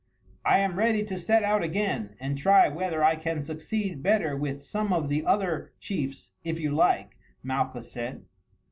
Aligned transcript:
"I 0.43 0.57
am 0.57 0.79
ready 0.79 1.03
to 1.05 1.19
set 1.19 1.43
out 1.43 1.61
again 1.61 2.15
and 2.19 2.35
try 2.35 2.67
whether 2.67 3.03
I 3.03 3.15
can 3.15 3.39
succeed 3.43 4.01
better 4.01 4.35
with 4.35 4.63
some 4.63 4.91
of 4.91 5.09
the 5.09 5.23
other 5.23 5.73
chiefs 5.79 6.31
if 6.43 6.59
you 6.59 6.71
like," 6.71 7.15
Malchus 7.43 7.91
said. 7.91 8.25